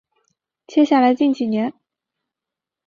[0.65, 1.75] 接下来近几年